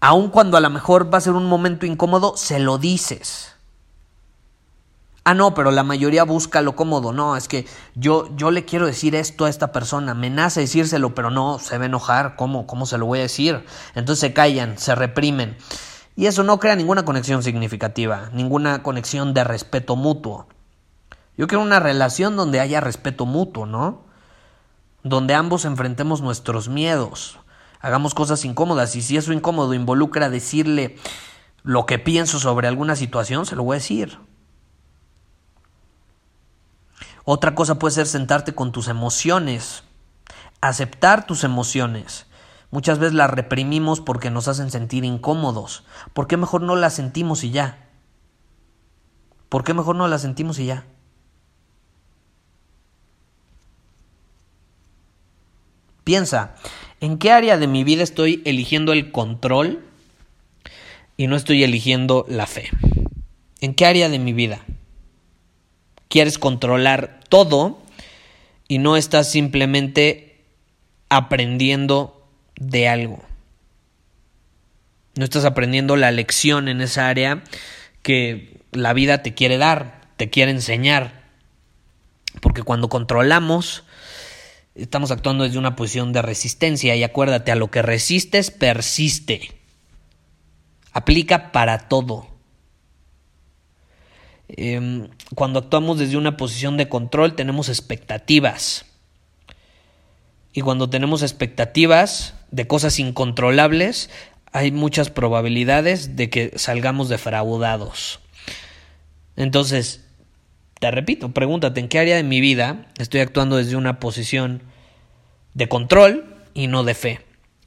aun 0.00 0.28
cuando 0.28 0.56
a 0.56 0.60
lo 0.60 0.70
mejor 0.70 1.12
va 1.14 1.18
a 1.18 1.22
ser 1.22 1.34
un 1.34 1.46
momento 1.46 1.86
incómodo, 1.86 2.36
se 2.36 2.58
lo 2.58 2.78
dices. 2.78 3.52
Ah, 5.22 5.34
no, 5.34 5.54
pero 5.54 5.70
la 5.70 5.84
mayoría 5.84 6.24
busca 6.24 6.62
lo 6.62 6.74
cómodo. 6.74 7.12
No, 7.12 7.36
es 7.36 7.46
que 7.46 7.64
yo, 7.94 8.28
yo 8.36 8.50
le 8.50 8.64
quiero 8.64 8.86
decir 8.86 9.14
esto 9.14 9.44
a 9.44 9.50
esta 9.50 9.70
persona. 9.70 10.14
Me 10.14 10.30
nace 10.30 10.62
decírselo, 10.62 11.14
pero 11.14 11.30
no, 11.30 11.60
se 11.60 11.78
va 11.78 11.84
a 11.84 11.86
enojar. 11.86 12.34
¿Cómo? 12.34 12.66
¿Cómo 12.66 12.86
se 12.86 12.98
lo 12.98 13.06
voy 13.06 13.20
a 13.20 13.22
decir? 13.22 13.64
Entonces 13.94 14.18
se 14.18 14.32
callan, 14.32 14.78
se 14.78 14.96
reprimen. 14.96 15.56
Y 16.16 16.26
eso 16.26 16.42
no 16.42 16.58
crea 16.58 16.74
ninguna 16.74 17.04
conexión 17.04 17.44
significativa, 17.44 18.30
ninguna 18.32 18.82
conexión 18.82 19.32
de 19.32 19.44
respeto 19.44 19.94
mutuo. 19.94 20.48
Yo 21.36 21.46
quiero 21.46 21.62
una 21.62 21.80
relación 21.80 22.36
donde 22.36 22.60
haya 22.60 22.80
respeto 22.80 23.26
mutuo, 23.26 23.66
¿no? 23.66 24.04
Donde 25.02 25.34
ambos 25.34 25.64
enfrentemos 25.64 26.20
nuestros 26.20 26.68
miedos, 26.68 27.38
hagamos 27.80 28.14
cosas 28.14 28.44
incómodas 28.44 28.94
y 28.96 29.02
si 29.02 29.16
eso 29.16 29.32
incómodo 29.32 29.74
involucra 29.74 30.30
decirle 30.30 30.96
lo 31.62 31.86
que 31.86 31.98
pienso 31.98 32.38
sobre 32.38 32.68
alguna 32.68 32.96
situación, 32.96 33.46
se 33.46 33.56
lo 33.56 33.64
voy 33.64 33.76
a 33.76 33.80
decir. 33.80 34.18
Otra 37.24 37.54
cosa 37.54 37.78
puede 37.78 37.94
ser 37.94 38.06
sentarte 38.06 38.54
con 38.54 38.72
tus 38.72 38.88
emociones, 38.88 39.84
aceptar 40.60 41.24
tus 41.26 41.44
emociones. 41.44 42.26
Muchas 42.70 42.98
veces 42.98 43.14
las 43.14 43.30
reprimimos 43.30 44.00
porque 44.00 44.30
nos 44.30 44.48
hacen 44.48 44.70
sentir 44.70 45.04
incómodos. 45.04 45.84
¿Por 46.14 46.26
qué 46.26 46.36
mejor 46.36 46.62
no 46.62 46.74
las 46.74 46.94
sentimos 46.94 47.44
y 47.44 47.50
ya? 47.50 47.88
¿Por 49.48 49.62
qué 49.62 49.74
mejor 49.74 49.94
no 49.94 50.08
las 50.08 50.22
sentimos 50.22 50.58
y 50.58 50.66
ya? 50.66 50.86
Piensa, 56.04 56.54
¿en 57.00 57.18
qué 57.18 57.30
área 57.30 57.56
de 57.58 57.66
mi 57.66 57.84
vida 57.84 58.02
estoy 58.02 58.42
eligiendo 58.44 58.92
el 58.92 59.12
control 59.12 59.84
y 61.16 61.26
no 61.26 61.36
estoy 61.36 61.62
eligiendo 61.62 62.26
la 62.28 62.46
fe? 62.46 62.70
¿En 63.60 63.74
qué 63.74 63.86
área 63.86 64.08
de 64.08 64.18
mi 64.18 64.32
vida? 64.32 64.64
quieres 66.12 66.38
controlar 66.38 67.20
todo 67.30 67.80
y 68.68 68.76
no 68.76 68.98
estás 68.98 69.30
simplemente 69.30 70.44
aprendiendo 71.08 72.28
de 72.56 72.86
algo. 72.86 73.24
No 75.14 75.24
estás 75.24 75.46
aprendiendo 75.46 75.96
la 75.96 76.10
lección 76.10 76.68
en 76.68 76.82
esa 76.82 77.08
área 77.08 77.42
que 78.02 78.60
la 78.72 78.92
vida 78.92 79.22
te 79.22 79.32
quiere 79.32 79.56
dar, 79.56 80.02
te 80.18 80.28
quiere 80.28 80.50
enseñar. 80.50 81.22
Porque 82.42 82.62
cuando 82.62 82.90
controlamos, 82.90 83.84
estamos 84.74 85.10
actuando 85.10 85.44
desde 85.44 85.58
una 85.58 85.76
posición 85.76 86.12
de 86.12 86.22
resistencia 86.22 86.96
y 86.96 87.04
acuérdate, 87.04 87.52
a 87.52 87.56
lo 87.56 87.70
que 87.70 87.82
resistes 87.82 88.50
persiste. 88.50 89.52
Aplica 90.92 91.52
para 91.52 91.88
todo. 91.88 92.28
Em, 94.48 95.08
cuando 95.34 95.60
actuamos 95.60 95.98
desde 95.98 96.16
una 96.16 96.36
posición 96.36 96.76
de 96.76 96.88
control 96.88 97.34
tenemos 97.34 97.68
expectativas. 97.68 98.84
Y 100.52 100.60
cuando 100.60 100.90
tenemos 100.90 101.22
expectativas 101.22 102.34
de 102.50 102.66
cosas 102.66 102.98
incontrolables, 102.98 104.10
hay 104.52 104.70
muchas 104.70 105.08
probabilidades 105.08 106.16
de 106.16 106.28
que 106.28 106.52
salgamos 106.56 107.08
defraudados. 107.08 108.20
Entonces, 109.36 110.01
te 110.82 110.90
repito, 110.90 111.32
pregúntate 111.32 111.78
en 111.78 111.86
qué 111.86 112.00
área 112.00 112.16
de 112.16 112.24
mi 112.24 112.40
vida 112.40 112.88
estoy 112.98 113.20
actuando 113.20 113.56
desde 113.56 113.76
una 113.76 114.00
posición 114.00 114.64
de 115.54 115.68
control 115.68 116.34
y 116.54 116.66
no 116.66 116.82
de 116.82 116.94
fe. 116.94 117.20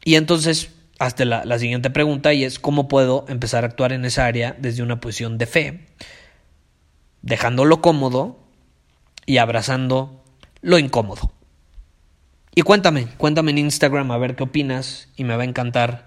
Y 0.03 0.15
entonces, 0.15 0.73
hasta 0.99 1.23
la, 1.23 1.45
la 1.45 1.57
siguiente 1.57 1.89
pregunta 1.89 2.33
y 2.33 2.43
es 2.43 2.59
cómo 2.59 2.89
puedo 2.89 3.23
empezar 3.29 3.63
a 3.63 3.67
actuar 3.67 3.93
en 3.93 4.03
esa 4.03 4.25
área 4.25 4.53
desde 4.59 4.83
una 4.83 4.99
posición 4.99 5.37
de 5.37 5.45
fe 5.45 5.85
dejándolo 7.21 7.81
cómodo 7.81 8.37
y 9.25 9.37
abrazando 9.37 10.21
lo 10.61 10.77
incómodo. 10.77 11.31
Y 12.53 12.63
cuéntame, 12.63 13.07
cuéntame 13.15 13.51
en 13.51 13.59
Instagram 13.59 14.11
a 14.11 14.17
ver 14.17 14.35
qué 14.35 14.43
opinas 14.43 15.07
y 15.15 15.23
me 15.23 15.37
va 15.37 15.43
a 15.43 15.45
encantar 15.45 16.05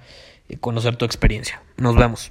eh, 0.50 0.58
conocer 0.58 0.96
tu 0.96 1.06
experiencia. 1.06 1.62
Nos 1.78 1.96
vemos. 1.96 2.30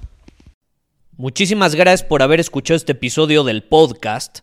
Muchísimas 1.18 1.74
gracias 1.74 2.08
por 2.08 2.22
haber 2.22 2.38
escuchado 2.38 2.76
este 2.76 2.92
episodio 2.92 3.42
del 3.42 3.64
podcast. 3.64 4.42